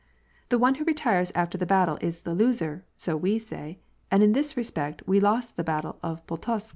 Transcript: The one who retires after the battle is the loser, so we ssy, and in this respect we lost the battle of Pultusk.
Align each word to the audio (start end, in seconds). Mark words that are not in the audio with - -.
The 0.49 0.57
one 0.57 0.73
who 0.81 0.83
retires 0.83 1.31
after 1.35 1.59
the 1.59 1.67
battle 1.67 1.99
is 2.01 2.21
the 2.21 2.33
loser, 2.33 2.83
so 2.97 3.15
we 3.15 3.37
ssy, 3.37 3.77
and 4.09 4.23
in 4.23 4.31
this 4.31 4.57
respect 4.57 5.03
we 5.07 5.19
lost 5.19 5.57
the 5.57 5.63
battle 5.63 5.99
of 6.01 6.25
Pultusk. 6.25 6.69